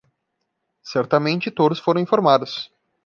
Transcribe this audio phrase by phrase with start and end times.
[0.83, 2.71] Certamente todos foram informados